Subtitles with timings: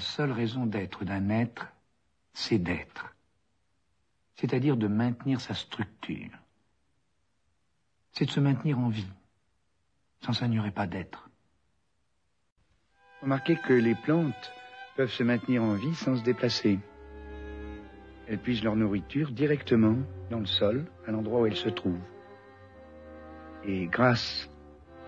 [0.00, 1.66] La seule raison d'être d'un être,
[2.32, 3.14] c'est d'être,
[4.36, 6.30] c'est-à-dire de maintenir sa structure.
[8.12, 9.10] C'est de se maintenir en vie.
[10.22, 11.28] Sans ça, il n'y aurait pas d'être.
[13.20, 14.54] Remarquez que les plantes
[14.96, 16.78] peuvent se maintenir en vie sans se déplacer.
[18.26, 19.98] Elles puisent leur nourriture directement
[20.30, 22.08] dans le sol, à l'endroit où elles se trouvent.
[23.66, 24.48] Et grâce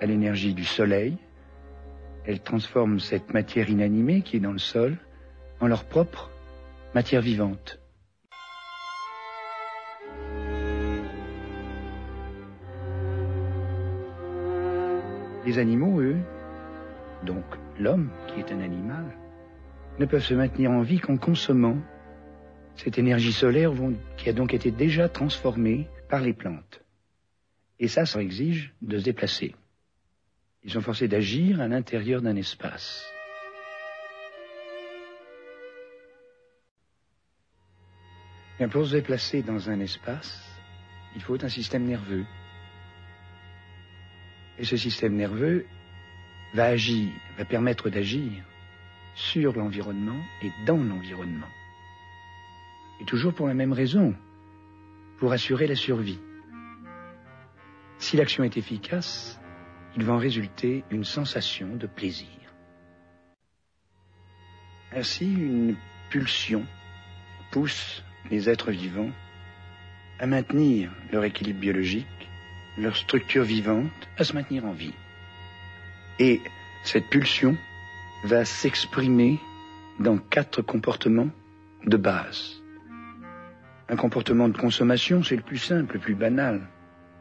[0.03, 1.17] à l'énergie du soleil,
[2.27, 4.97] elles transforment cette matière inanimée qui est dans le sol
[5.61, 6.31] en leur propre
[6.95, 7.79] matière vivante.
[15.45, 16.19] Les animaux, eux,
[17.25, 17.45] donc
[17.79, 19.05] l'homme qui est un animal,
[19.99, 21.79] ne peuvent se maintenir en vie qu'en consommant
[22.77, 23.73] cette énergie solaire
[24.17, 26.85] qui a donc été déjà transformée par les plantes.
[27.81, 29.55] Et ça, ça exige de se déplacer.
[30.65, 33.05] Ils sont forcés d'agir à l'intérieur d'un espace.
[38.61, 40.41] Et pour se déplacer dans un espace,
[41.17, 42.25] il faut un système nerveux.
[44.59, 45.67] Et ce système nerveux
[46.55, 48.45] va agir, va permettre d'agir
[49.15, 51.49] sur l'environnement et dans l'environnement.
[53.01, 54.15] Et toujours pour la même raison,
[55.19, 56.21] pour assurer la survie.
[57.99, 59.41] Si l'action est efficace,
[59.97, 62.29] il va en résulter une sensation de plaisir.
[64.95, 65.77] Ainsi, une
[66.11, 66.65] pulsion
[67.51, 69.11] pousse les êtres vivants
[70.19, 72.07] à maintenir leur équilibre biologique,
[72.79, 74.95] leur structure vivante, à se maintenir en vie.
[76.19, 76.41] Et
[76.85, 77.57] cette pulsion
[78.25, 79.39] va s'exprimer
[79.99, 81.31] dans quatre comportements
[81.85, 82.63] de base.
[83.89, 86.61] Un comportement de consommation, c'est le plus simple, le plus banal.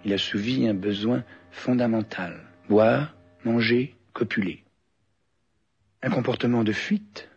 [0.05, 2.50] Il assouvit un besoin fondamental.
[2.71, 4.63] Boire, manger, copuler.
[6.01, 7.29] Un comportement de fuite,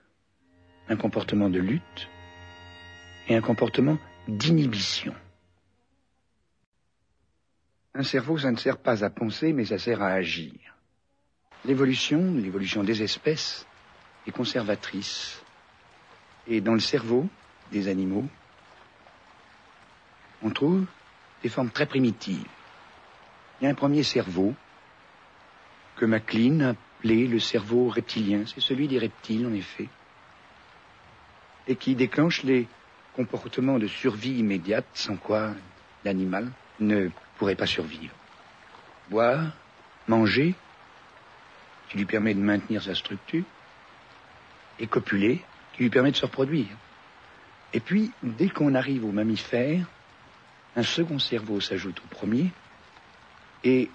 [0.88, 2.08] un comportement de lutte
[3.26, 5.12] et un comportement d'inhibition.
[7.94, 10.54] Un cerveau, ça ne sert pas à penser, mais ça sert à agir.
[11.64, 13.66] L'évolution, l'évolution des espèces,
[14.28, 15.42] est conservatrice.
[16.46, 17.26] Et dans le cerveau
[17.72, 18.28] des animaux,
[20.44, 20.86] on trouve
[21.42, 22.46] des formes très primitives.
[23.60, 24.54] Il y a un premier cerveau
[25.96, 28.44] que MacLean a appelé le cerveau reptilien.
[28.46, 29.88] C'est celui des reptiles, en effet.
[31.66, 32.66] Et qui déclenche les
[33.14, 35.54] comportements de survie immédiate, sans quoi
[36.04, 36.50] l'animal
[36.80, 38.14] ne pourrait pas survivre.
[39.08, 39.52] Boire,
[40.08, 40.54] manger,
[41.88, 43.44] qui lui permet de maintenir sa structure,
[44.78, 46.76] et copuler, qui lui permet de se reproduire.
[47.72, 49.86] Et puis, dès qu'on arrive aux mammifères,
[50.76, 52.50] un second cerveau s'ajoute au premier,
[53.62, 53.90] et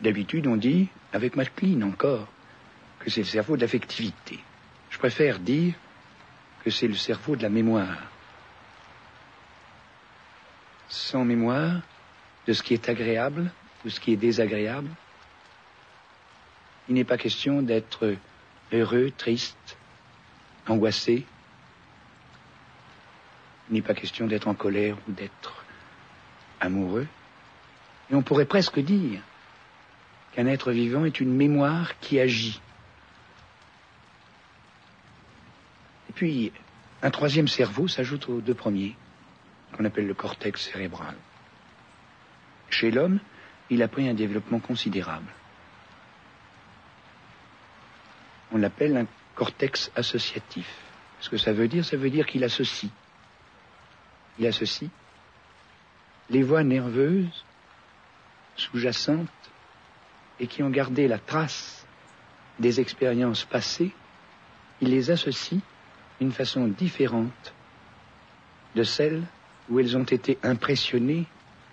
[0.00, 2.28] d'habitude on dit, avec MacLean encore,
[2.98, 4.40] que c'est le cerveau de l'affectivité.
[4.90, 5.74] Je préfère dire
[6.64, 7.98] que c'est le cerveau de la mémoire.
[10.88, 11.80] Sans mémoire
[12.46, 13.50] de ce qui est agréable
[13.84, 14.90] ou ce qui est désagréable,
[16.88, 18.14] il n'est pas question d'être
[18.72, 19.76] heureux, triste,
[20.66, 21.24] angoissé.
[23.68, 25.64] Il n'est pas question d'être en colère ou d'être
[26.60, 27.06] amoureux.
[28.10, 29.20] Et on pourrait presque dire
[30.34, 32.60] qu'un être vivant est une mémoire qui agit.
[36.10, 36.52] Et puis,
[37.02, 38.96] un troisième cerveau s'ajoute aux deux premiers,
[39.76, 41.14] qu'on appelle le cortex cérébral.
[42.70, 43.20] Chez l'homme,
[43.70, 45.30] il a pris un développement considérable.
[48.52, 50.68] On l'appelle un cortex associatif.
[51.20, 52.90] Ce que ça veut dire, ça veut dire qu'il associe.
[54.38, 54.90] Il associe
[56.30, 57.44] les voies nerveuses
[58.56, 59.28] sous-jacentes
[60.40, 61.86] et qui ont gardé la trace
[62.58, 63.92] des expériences passées,
[64.80, 65.60] il les associe
[66.20, 67.54] d'une façon différente
[68.74, 69.22] de celle
[69.68, 71.26] où elles ont été impressionnées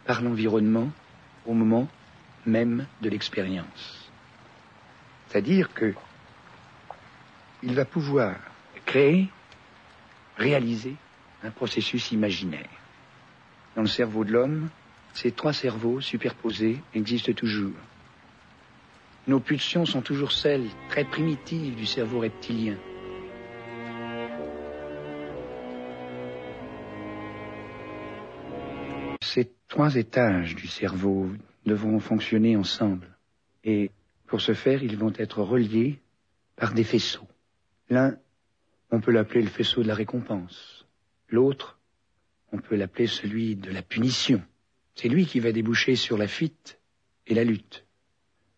[0.05, 0.89] par l'environnement
[1.45, 1.87] au moment
[2.45, 4.09] même de l'expérience.
[5.27, 5.93] C'est-à-dire que
[7.63, 8.35] il va pouvoir
[8.85, 9.29] créer,
[10.37, 10.95] réaliser
[11.43, 12.69] un processus imaginaire.
[13.75, 14.69] Dans le cerveau de l'homme,
[15.13, 17.71] ces trois cerveaux superposés existent toujours.
[19.27, 22.77] Nos pulsions sont toujours celles très primitives du cerveau reptilien.
[29.21, 31.29] Ces trois étages du cerveau
[31.65, 33.15] devront fonctionner ensemble.
[33.63, 33.91] Et
[34.25, 35.99] pour ce faire, ils vont être reliés
[36.55, 37.27] par des faisceaux.
[37.89, 38.17] L'un,
[38.89, 40.87] on peut l'appeler le faisceau de la récompense.
[41.29, 41.79] L'autre,
[42.51, 44.41] on peut l'appeler celui de la punition.
[44.95, 46.79] C'est lui qui va déboucher sur la fuite
[47.27, 47.85] et la lutte.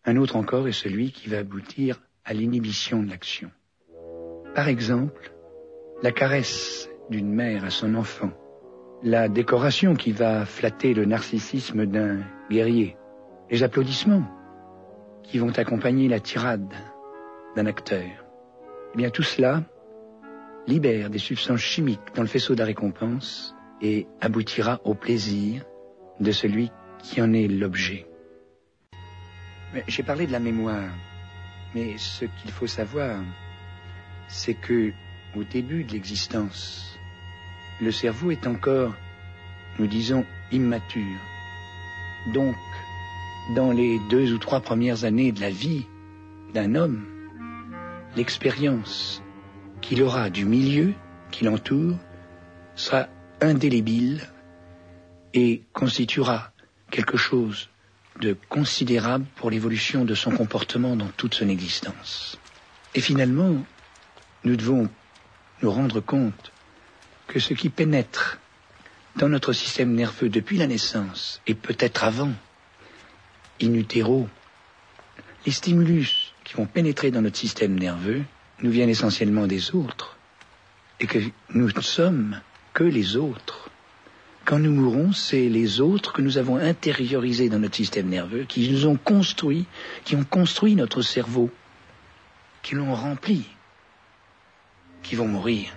[0.06, 3.50] Un autre encore est celui qui va aboutir à l'inhibition de l'action.
[4.54, 5.32] Par exemple,
[6.02, 8.30] la caresse d'une mère à son enfant,
[9.02, 12.20] la décoration qui va flatter le narcissisme d'un
[12.50, 12.96] guerrier,
[13.50, 14.24] les applaudissements
[15.22, 16.72] qui vont accompagner la tirade
[17.56, 18.26] d'un acteur.
[18.94, 19.62] Eh bien tout cela
[20.66, 25.64] libère des substances chimiques dans le faisceau de la récompense et aboutira au plaisir
[26.20, 26.70] de celui
[27.02, 28.06] qui en est l'objet.
[29.88, 30.90] J'ai parlé de la mémoire,
[31.74, 33.18] mais ce qu'il faut savoir,
[34.28, 34.92] c'est que
[35.36, 36.96] au début de l'existence,
[37.80, 38.94] le cerveau est encore,
[39.78, 41.18] nous disons, immature.
[42.32, 42.56] Donc,
[43.56, 45.86] dans les deux ou trois premières années de la vie
[46.54, 47.04] d'un homme,
[48.16, 49.22] l'expérience
[49.80, 50.94] qu'il aura du milieu
[51.32, 51.98] qui l'entoure
[52.76, 53.08] sera
[53.40, 54.22] indélébile
[55.34, 56.52] et constituera
[56.90, 57.68] quelque chose
[58.20, 62.38] de considérable pour l'évolution de son comportement dans toute son existence.
[62.94, 63.64] Et finalement,
[64.44, 64.88] nous devons
[65.62, 66.52] nous rendre compte
[67.26, 68.38] que ce qui pénètre
[69.16, 72.32] dans notre système nerveux depuis la naissance, et peut-être avant,
[73.62, 74.28] in utero,
[75.46, 78.22] les stimulus qui vont pénétrer dans notre système nerveux
[78.60, 80.16] nous viennent essentiellement des autres,
[81.00, 81.18] et que
[81.50, 82.40] nous ne sommes
[82.72, 83.63] que les autres.
[84.44, 88.70] Quand nous mourons, c'est les autres que nous avons intériorisés dans notre système nerveux, qui
[88.70, 89.64] nous ont construit,
[90.04, 91.50] qui ont construit notre cerveau,
[92.62, 93.46] qui l'ont rempli,
[95.02, 95.74] qui vont mourir.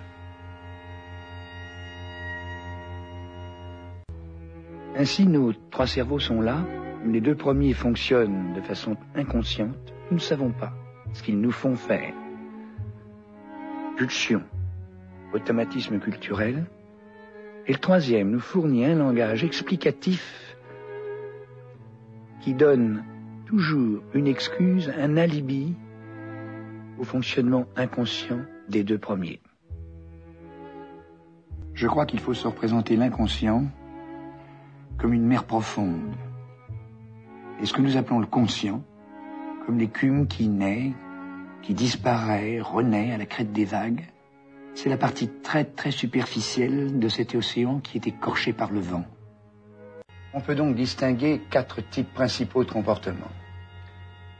[4.96, 6.62] Ainsi, nos trois cerveaux sont là.
[7.06, 9.94] Les deux premiers fonctionnent de façon inconsciente.
[10.10, 10.74] Nous ne savons pas
[11.14, 12.12] ce qu'ils nous font faire.
[13.96, 14.42] Pulsion,
[15.32, 16.66] automatisme culturel.
[17.68, 20.56] Et le troisième nous fournit un langage explicatif
[22.40, 23.04] qui donne
[23.44, 25.74] toujours une excuse, un alibi
[26.98, 29.40] au fonctionnement inconscient des deux premiers.
[31.74, 33.64] Je crois qu'il faut se représenter l'inconscient
[34.96, 36.16] comme une mer profonde.
[37.60, 38.82] Et ce que nous appelons le conscient,
[39.66, 40.92] comme l'écume qui naît,
[41.60, 44.08] qui disparaît, renaît à la crête des vagues,
[44.78, 49.04] c'est la partie très très superficielle de cet océan qui est écorché par le vent.
[50.32, 53.32] On peut donc distinguer quatre types principaux de comportements.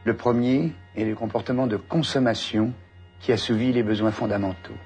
[0.05, 2.73] Le premier est le comportement de consommation
[3.19, 4.79] qui assouvit les besoins fondamentaux.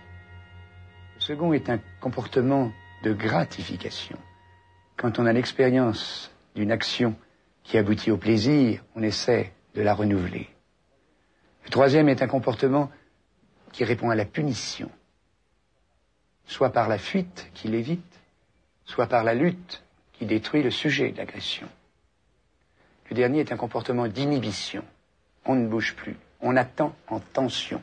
[1.16, 2.72] Le second est un comportement
[3.04, 4.16] de gratification.
[4.96, 7.14] Quand on a l'expérience d'une action
[7.62, 10.48] qui aboutit au plaisir, on essaie de la renouveler.
[11.66, 12.90] Le troisième est un comportement
[13.70, 14.90] qui répond à la punition,
[16.46, 18.20] soit par la fuite qui l'évite,
[18.84, 21.68] soit par la lutte qui détruit le sujet d'agression.
[23.10, 24.84] Le dernier est un comportement d'inhibition.
[25.44, 27.82] On ne bouge plus, on attend en tension.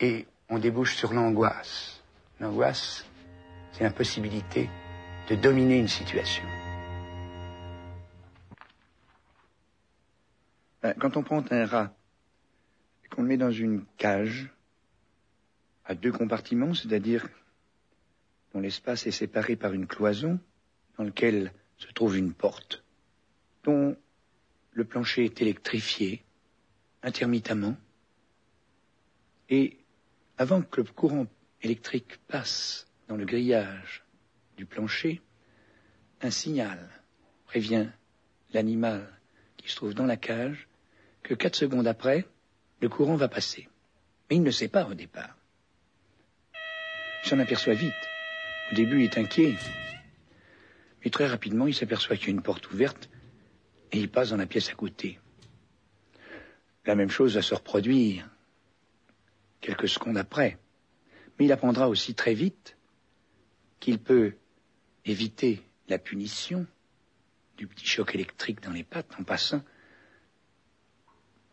[0.00, 2.02] Et on débouche sur l'angoisse.
[2.40, 3.04] L'angoisse,
[3.72, 4.68] c'est l'impossibilité
[5.28, 6.44] de dominer une situation.
[10.82, 11.92] Ben, quand on prend un rat
[13.04, 14.50] et qu'on le met dans une cage
[15.84, 17.28] à deux compartiments, c'est-à-dire
[18.52, 20.38] dont l'espace est séparé par une cloison
[20.96, 22.84] dans laquelle se trouve une porte,
[23.64, 23.96] dont
[24.72, 26.22] le plancher est électrifié
[27.02, 27.76] intermittemment,
[29.50, 29.78] et
[30.38, 31.26] avant que le courant
[31.62, 34.04] électrique passe dans le grillage
[34.56, 35.20] du plancher,
[36.22, 36.88] un signal
[37.46, 37.88] prévient
[38.52, 39.06] l'animal
[39.56, 40.66] qui se trouve dans la cage
[41.22, 42.26] que quatre secondes après,
[42.80, 43.68] le courant va passer.
[44.28, 45.36] Mais il ne sait pas au départ.
[47.24, 47.94] Il s'en aperçoit vite.
[48.70, 49.54] Au début, il est inquiet.
[51.02, 53.08] Mais très rapidement, il s'aperçoit qu'il y a une porte ouverte
[53.92, 55.18] et il passe dans la pièce à côté.
[56.84, 58.28] La même chose va se reproduire
[59.60, 60.58] quelques secondes après.
[61.38, 62.76] Mais il apprendra aussi très vite
[63.80, 64.34] qu'il peut
[65.04, 66.66] éviter la punition
[67.56, 69.62] du petit choc électrique dans les pattes en passant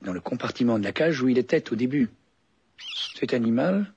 [0.02, 2.10] dans le compartiment de la cage où il était au début.
[3.16, 3.94] Cet animal,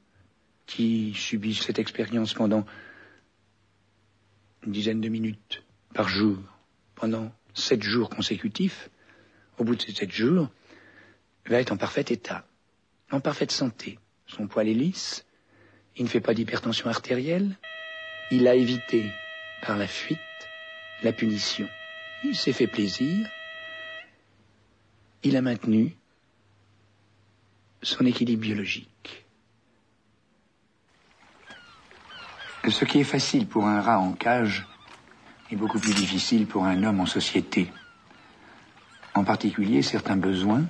[0.67, 2.65] qui subit cette expérience pendant
[4.65, 6.39] une dizaine de minutes par jour,
[6.95, 8.91] pendant sept jours consécutifs,
[9.59, 10.49] au bout de ces sept jours,
[11.47, 12.47] va être en parfait état,
[13.11, 13.99] en parfaite santé.
[14.27, 15.27] Son poil est lisse,
[15.97, 17.57] il ne fait pas d'hypertension artérielle,
[18.31, 19.13] il a évité
[19.63, 20.19] par la fuite
[21.03, 21.69] la punition.
[22.25, 23.29] Il s'est fait plaisir,
[25.23, 25.95] il a maintenu
[27.83, 29.24] son équilibre biologique.
[32.69, 34.67] Ce qui est facile pour un rat en cage
[35.51, 37.71] est beaucoup plus difficile pour un homme en société.
[39.15, 40.65] En particulier, certains besoins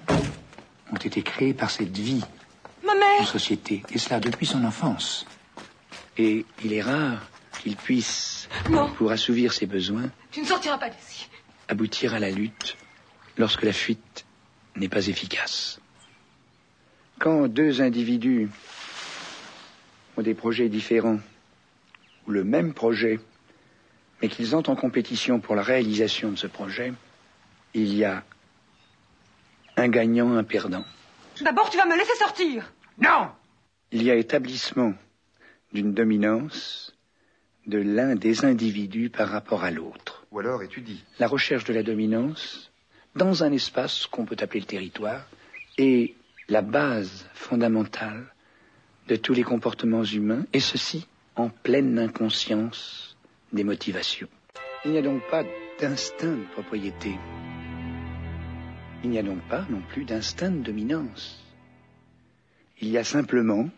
[0.93, 2.23] ont été créés par cette vie
[3.21, 5.25] en société, et cela depuis son enfance.
[6.19, 7.23] Et il est rare
[7.63, 8.49] qu'il puisse,
[8.97, 11.29] pour assouvir ses besoins, tu ne sortiras pas d'ici.
[11.69, 12.77] Aboutir à la lutte
[13.39, 14.27] lorsque la fuite
[14.77, 15.81] n'est pas efficace.
[17.21, 18.51] Quand deux individus
[20.17, 21.19] ont des projets différents,
[22.27, 23.19] ou le même projet,
[24.21, 26.93] mais qu'ils entrent en compétition pour la réalisation de ce projet,
[27.75, 28.25] il y a
[29.77, 30.85] un gagnant, un perdant.
[31.43, 32.73] D'abord, tu vas me laisser sortir.
[32.99, 33.29] Non
[33.91, 34.95] Il y a établissement
[35.73, 36.95] d'une dominance
[37.67, 40.25] de l'un des individus par rapport à l'autre.
[40.31, 41.03] Ou alors étudie.
[41.19, 42.71] La recherche de la dominance
[43.17, 45.27] dans un espace qu'on peut appeler le territoire
[45.79, 46.15] est
[46.49, 48.27] la base fondamentale
[49.09, 53.17] de tous les comportements humains, et ceci en pleine inconscience
[53.53, 54.29] des motivations.
[54.85, 55.45] Il n'y a donc pas
[55.81, 57.17] d'instinct de propriété.
[59.03, 61.43] Il n'y a donc pas non plus d'instinct de dominance.
[62.81, 63.69] Il y a simplement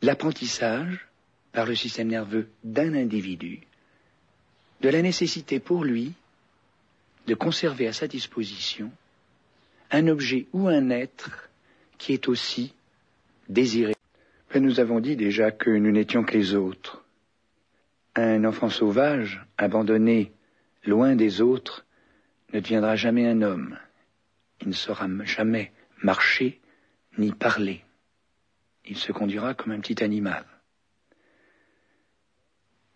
[0.00, 1.06] l'apprentissage
[1.52, 3.60] par le système nerveux d'un individu
[4.80, 6.12] de la nécessité pour lui
[7.26, 8.90] de conserver à sa disposition
[9.90, 11.48] un objet ou un être
[11.98, 12.74] qui est aussi
[13.48, 13.94] désiré.
[14.54, 17.04] Nous avons dit déjà que nous n'étions que les autres.
[18.14, 20.32] Un enfant sauvage, abandonné
[20.84, 21.86] loin des autres,
[22.52, 23.78] ne deviendra jamais un homme.
[24.60, 26.60] Il ne saura jamais marcher
[27.16, 27.82] ni parler
[28.84, 30.44] il se conduira comme un petit animal.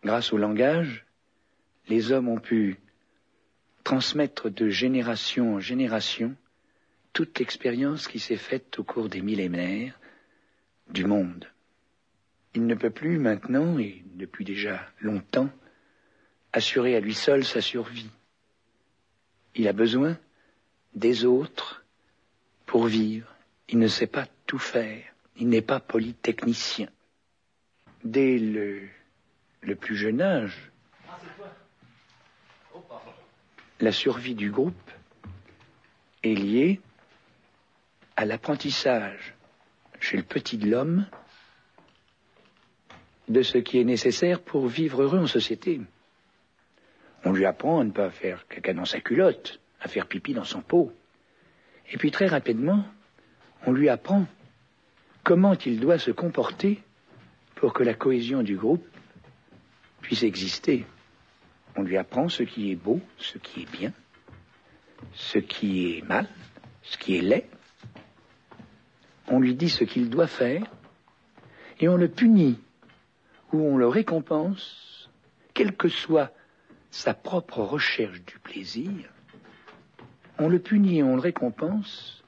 [0.02, 1.04] Grâce au langage,
[1.88, 2.76] les hommes ont pu
[3.84, 6.34] transmettre de génération en génération
[7.12, 9.98] toute l'expérience qui s'est faite au cours des millénaires
[10.88, 11.46] du monde.
[12.54, 15.50] Il ne peut plus maintenant, et depuis déjà longtemps,
[16.52, 18.10] assurer à lui seul sa survie.
[19.54, 20.18] Il a besoin
[20.94, 21.84] des autres
[22.64, 23.32] pour vivre.
[23.68, 25.04] Il ne sait pas tout faire.
[25.36, 26.88] Il n'est pas polytechnicien.
[28.04, 28.88] Dès le,
[29.60, 30.70] le plus jeune âge,
[33.80, 34.90] la survie du groupe
[36.22, 36.80] est liée
[38.16, 39.35] à l'apprentissage
[40.06, 41.04] chez le petit de l'homme
[43.28, 45.80] de ce qui est nécessaire pour vivre heureux en société.
[47.24, 50.44] On lui apprend à ne pas faire caca dans sa culotte, à faire pipi dans
[50.44, 50.92] son pot.
[51.90, 52.84] Et puis très rapidement,
[53.66, 54.26] on lui apprend
[55.24, 56.80] comment il doit se comporter
[57.56, 58.86] pour que la cohésion du groupe
[60.02, 60.86] puisse exister.
[61.74, 63.92] On lui apprend ce qui est beau, ce qui est bien,
[65.14, 66.28] ce qui est mal,
[66.82, 67.55] ce qui est laid.
[69.28, 70.64] On lui dit ce qu'il doit faire
[71.80, 72.58] et on le punit
[73.52, 75.10] ou on le récompense,
[75.54, 76.32] quelle que soit
[76.90, 78.92] sa propre recherche du plaisir.
[80.38, 82.24] On le punit et on le récompense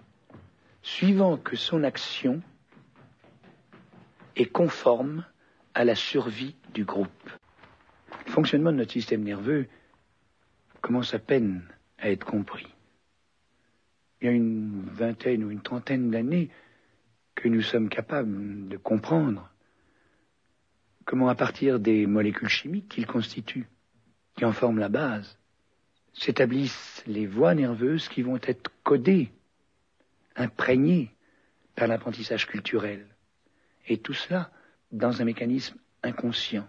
[0.83, 2.43] suivant que son action
[4.37, 5.25] est conforme
[5.75, 7.31] à la survie du groupe.
[8.27, 9.69] Le fonctionnement de notre système nerveux
[10.81, 11.63] commence à peine
[11.99, 12.67] à être compris.
[14.21, 16.51] Il y a une vingtaine ou une trentaine d'années
[17.39, 19.49] que nous sommes capables de comprendre
[21.05, 23.69] comment à partir des molécules chimiques qu'il constitue,
[24.37, 25.39] qui en forment la base,
[26.15, 29.31] s'établissent les voies nerveuses qui vont être codées,
[30.35, 31.15] imprégnées
[31.77, 33.07] par l'apprentissage culturel.
[33.87, 34.51] Et tout cela
[34.91, 36.67] dans un mécanisme inconscient.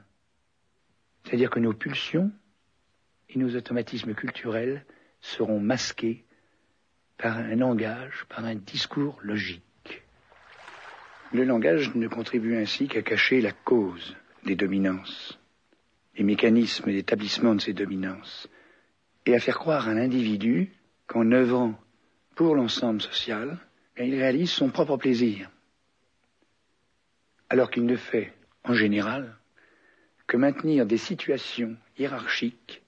[1.24, 2.32] C'est-à-dire que nos pulsions
[3.30, 4.86] et nos automatismes culturels
[5.20, 6.26] seront masqués
[7.18, 9.64] par un langage, par un discours logique.
[11.32, 15.40] Le langage ne contribue ainsi qu'à cacher la cause des dominances,
[16.16, 18.50] les mécanismes d'établissement de ces dominances,
[19.26, 20.72] et à faire croire à l'individu
[21.06, 21.80] qu'en œuvrant
[22.36, 23.60] pour l'ensemble social,
[23.98, 25.52] il réalise son propre plaisir.
[27.50, 28.34] Alors qu'il ne fait,
[28.64, 29.36] en général,
[30.26, 32.82] que maintenir des situations hiérarchiques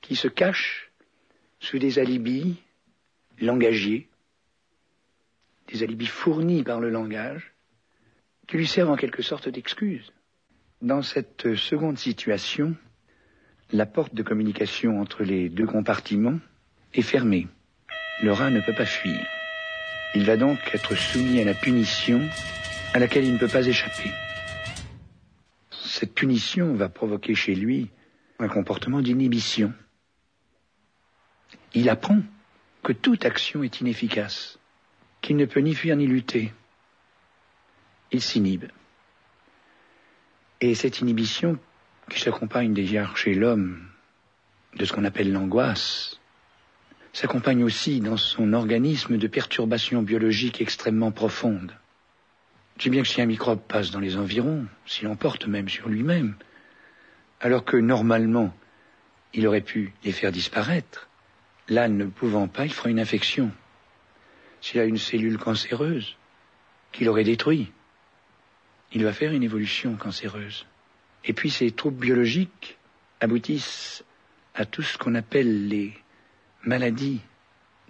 [0.00, 0.92] qui se cachent
[1.58, 2.56] sous des alibis
[3.40, 4.08] langagiers,
[5.68, 7.54] des alibis fournis par le langage,
[8.46, 10.12] qui lui servent en quelque sorte d'excuse.
[10.82, 12.76] Dans cette seconde situation,
[13.72, 16.38] la porte de communication entre les deux compartiments
[16.94, 17.48] est fermée.
[18.22, 19.20] Le rat ne peut pas fuir.
[20.14, 22.20] Il va donc être soumis à la punition
[22.94, 24.10] à laquelle il ne peut pas échapper.
[25.70, 27.90] Cette punition va provoquer chez lui
[28.38, 29.72] un comportement d'inhibition.
[31.74, 32.20] Il apprend
[32.82, 34.58] que toute action est inefficace,
[35.26, 36.52] qu'il ne peut ni fuir ni lutter.
[38.12, 38.66] Il s'inhibe.
[40.60, 41.58] Et cette inhibition
[42.08, 43.86] qui s'accompagne déjà chez l'homme
[44.76, 46.20] de ce qu'on appelle l'angoisse,
[47.12, 51.76] s'accompagne aussi dans son organisme de perturbations biologiques extrêmement profondes
[52.78, 55.88] sais bien que si un microbe passe dans les environs, s'il en porte même sur
[55.88, 56.36] lui-même,
[57.40, 58.54] alors que normalement,
[59.34, 61.08] il aurait pu les faire disparaître,
[61.68, 63.50] là ne pouvant pas, il fera une infection.
[64.66, 66.16] S'il a une cellule cancéreuse,
[66.90, 67.70] qu'il aurait détruit,
[68.92, 70.66] il va faire une évolution cancéreuse.
[71.24, 72.76] Et puis ces troubles biologiques
[73.20, 74.02] aboutissent
[74.56, 75.94] à tout ce qu'on appelle les
[76.64, 77.20] maladies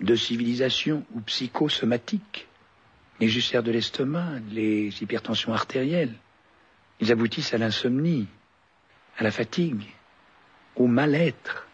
[0.00, 2.46] de civilisation ou psychosomatiques,
[3.20, 6.12] les ulcères de l'estomac, les hypertensions artérielles.
[7.00, 8.28] Ils aboutissent à l'insomnie,
[9.16, 9.86] à la fatigue,
[10.74, 11.68] au mal-être.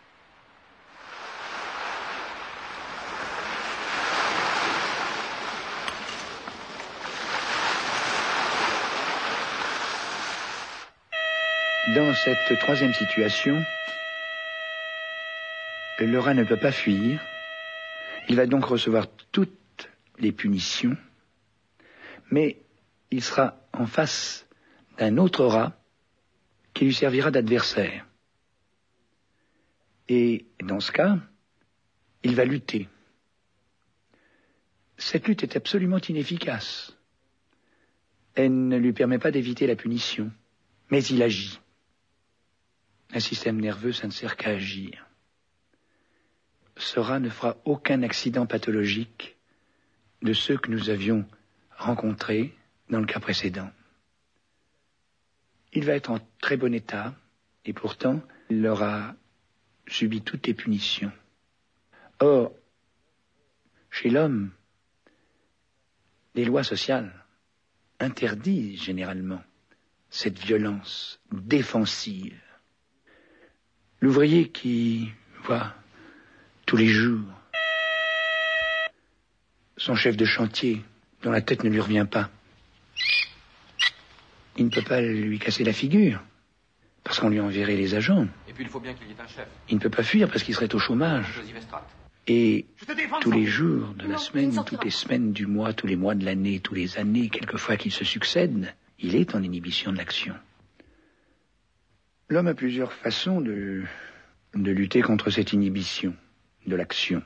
[11.94, 13.62] Dans cette troisième situation,
[15.98, 17.20] le rat ne peut pas fuir.
[18.28, 20.96] Il va donc recevoir toutes les punitions,
[22.30, 22.62] mais
[23.10, 24.46] il sera en face
[24.96, 25.76] d'un autre rat
[26.72, 28.06] qui lui servira d'adversaire.
[30.08, 31.18] Et dans ce cas,
[32.22, 32.88] il va lutter.
[34.96, 36.96] Cette lutte est absolument inefficace.
[38.34, 40.30] Elle ne lui permet pas d'éviter la punition,
[40.90, 41.58] mais il agit.
[43.12, 45.06] Un système nerveux, ça ne sert qu'à agir.
[46.96, 49.36] Rat ne fera aucun accident pathologique
[50.22, 51.26] de ceux que nous avions
[51.76, 52.54] rencontrés
[52.88, 53.70] dans le cas précédent.
[55.72, 57.14] Il va être en très bon état,
[57.64, 59.14] et pourtant, il aura
[59.86, 61.12] subi toutes les punitions.
[62.20, 62.52] Or,
[63.90, 64.52] chez l'homme,
[66.34, 67.12] les lois sociales
[68.00, 69.42] interdisent généralement
[70.08, 72.40] cette violence défensive
[74.02, 75.12] L'ouvrier qui
[75.44, 75.72] voit
[76.66, 77.20] tous les jours
[79.76, 80.82] son chef de chantier
[81.22, 82.28] dont la tête ne lui revient pas,
[84.56, 86.20] il ne peut pas lui casser la figure
[87.04, 88.26] parce qu'on lui enverrait les agents.
[88.48, 89.46] Et puis il faut bien qu'il y ait un chef.
[89.68, 91.40] Il ne peut pas fuir parce qu'il serait au chômage.
[92.26, 92.66] Et
[93.20, 96.24] tous les jours de la semaine, toutes les semaines du mois, tous les mois de
[96.24, 100.34] l'année, tous les années, quelquefois qu'il se succèdent, il est en inhibition de l'action.
[102.32, 103.82] L'homme a plusieurs façons de,
[104.54, 106.16] de lutter contre cette inhibition
[106.66, 107.22] de l'action.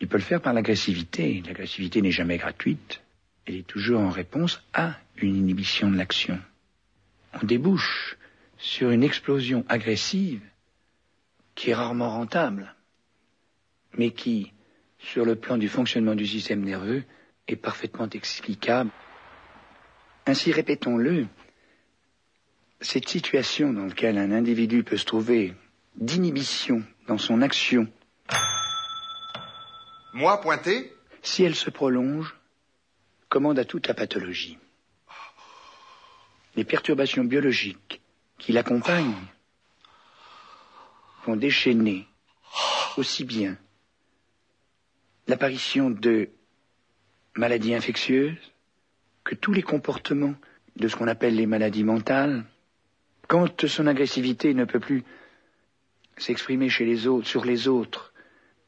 [0.00, 1.42] Il peut le faire par l'agressivité.
[1.44, 3.02] L'agressivité n'est jamais gratuite.
[3.44, 6.38] Elle est toujours en réponse à une inhibition de l'action.
[7.42, 8.18] On débouche
[8.56, 10.42] sur une explosion agressive
[11.56, 12.76] qui est rarement rentable,
[13.98, 14.52] mais qui,
[15.00, 17.02] sur le plan du fonctionnement du système nerveux,
[17.48, 18.92] est parfaitement explicable.
[20.24, 21.26] Ainsi, répétons-le,
[22.80, 25.54] cette situation dans laquelle un individu peut se trouver
[25.96, 27.86] d'inhibition dans son action.
[30.14, 32.34] Moi, pointé Si elle se prolonge,
[33.28, 34.58] commande à toute la pathologie.
[36.56, 38.00] Les perturbations biologiques
[38.38, 39.14] qui l'accompagnent
[41.26, 42.06] vont déchaîner
[42.96, 43.56] aussi bien
[45.28, 46.30] l'apparition de
[47.36, 48.36] maladies infectieuses
[49.22, 50.34] que tous les comportements
[50.76, 52.44] de ce qu'on appelle les maladies mentales,
[53.30, 55.04] quand son agressivité ne peut plus
[56.16, 58.12] s'exprimer chez les autres, sur les autres,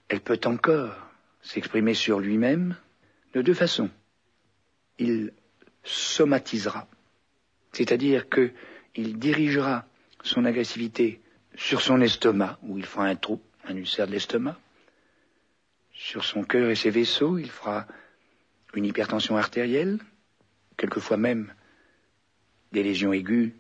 [0.08, 0.94] elle peut encore
[1.42, 2.76] s'exprimer sur lui-même
[3.34, 3.90] de deux façons.
[5.00, 5.32] Il
[5.82, 6.86] somatisera,
[7.72, 9.84] c'est-à-dire qu'il dirigera
[10.22, 11.20] son agressivité
[11.56, 14.56] sur son estomac, où il fera un trou, un ulcère de l'estomac,
[15.92, 17.88] sur son cœur et ses vaisseaux, il fera
[18.74, 19.98] une hypertension artérielle,
[20.76, 21.52] quelquefois même
[22.70, 23.50] des lésions aiguës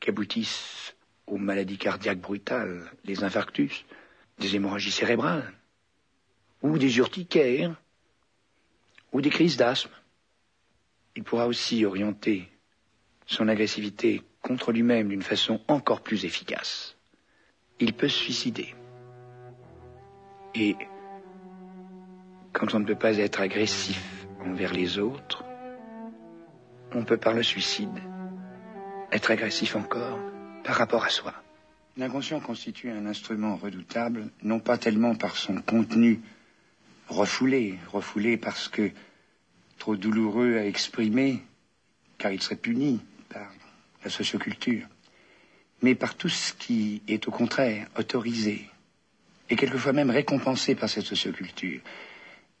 [0.00, 0.94] qui aboutissent
[1.26, 3.84] aux maladies cardiaques brutales, les infarctus,
[4.38, 5.52] des hémorragies cérébrales,
[6.62, 7.74] ou des urticaires,
[9.12, 9.90] ou des crises d'asthme.
[11.16, 12.48] Il pourra aussi orienter
[13.26, 16.96] son agressivité contre lui-même d'une façon encore plus efficace.
[17.80, 18.74] Il peut se suicider.
[20.54, 20.76] Et
[22.52, 25.44] quand on ne peut pas être agressif envers les autres,
[26.92, 28.00] on peut par le suicide
[29.12, 30.18] être agressif encore
[30.64, 31.34] par rapport à soi.
[31.96, 36.20] L'inconscient constitue un instrument redoutable, non pas tellement par son contenu
[37.08, 38.90] refoulé, refoulé parce que
[39.78, 41.42] trop douloureux à exprimer,
[42.18, 43.50] car il serait puni par
[44.04, 44.86] la socioculture,
[45.82, 48.68] mais par tout ce qui est au contraire autorisé,
[49.50, 51.80] et quelquefois même récompensé par cette socioculture,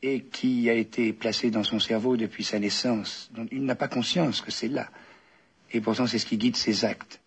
[0.02, 4.40] et qui a été placé dans son cerveau depuis sa naissance, il n'a pas conscience
[4.40, 4.88] que c'est là.
[5.72, 7.20] Et pourtant, c'est ce qui guide ses actes.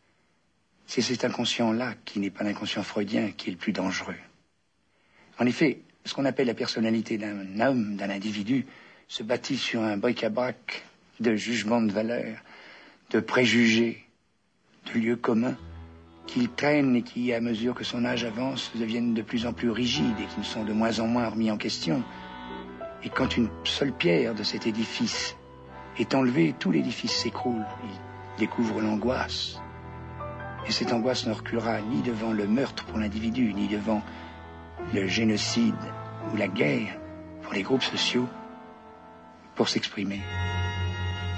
[0.88, 4.16] C'est cet inconscient-là, qui n'est pas l'inconscient freudien, qui est le plus dangereux.
[5.40, 8.66] En effet, ce qu'on appelle la personnalité d'un homme, d'un individu,
[9.08, 10.84] se bâtit sur un bric-à-brac
[11.20, 12.40] de jugements de valeur,
[13.12, 14.06] de préjugés,
[14.88, 15.58] de lieux communs
[16.28, 19.70] qu'il traîne et qui, à mesure que son âge avance, deviennent de plus en plus
[19.70, 22.04] rigides et qui ne sont de moins en moins remis en question.
[23.04, 25.36] Et quand une seule pierre de cet édifice
[25.98, 27.66] est enlevée, tout l'édifice s'écroule.
[28.42, 29.60] Découvre l'angoisse.
[30.68, 34.02] Et cette angoisse ne reculera ni devant le meurtre pour l'individu, ni devant
[34.94, 35.86] le génocide
[36.32, 36.98] ou la guerre
[37.44, 38.28] pour les groupes sociaux,
[39.56, 40.22] pour s'exprimer.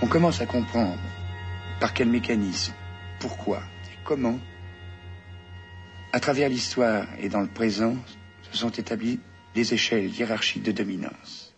[0.01, 1.03] On commence à comprendre
[1.81, 2.73] par quel mécanisme,
[3.19, 3.59] pourquoi
[3.91, 4.39] et comment
[6.13, 7.95] à travers l'histoire et dans le présent,
[8.43, 9.19] se sont établies
[9.55, 11.55] des échelles hiérarchiques de dominance.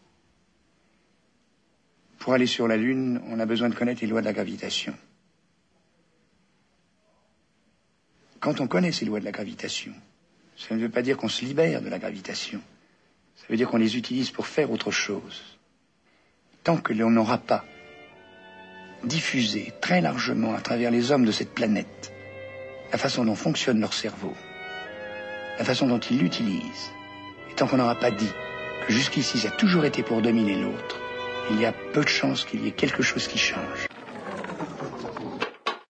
[2.19, 4.95] Pour aller sur la Lune, on a besoin de connaître les lois de la gravitation.
[8.39, 9.93] Quand on connaît ces lois de la gravitation,
[10.58, 12.62] ça ne veut pas dire qu'on se libère de la gravitation.
[13.36, 15.58] Ça veut dire qu'on les utilise pour faire autre chose.
[16.63, 17.65] Tant que l'on n'aura pas
[19.04, 22.12] diffusé très largement à travers les hommes de cette planète
[22.91, 24.34] la façon dont fonctionne leur cerveau,
[25.58, 26.91] la façon dont ils l'utilisent,
[27.52, 28.32] et tant qu'on n'aura pas dit
[28.88, 31.02] que jusqu'ici ça a toujours été pour dominer l'autre,
[31.52, 33.88] il y a peu de chances qu'il y ait quelque chose qui change.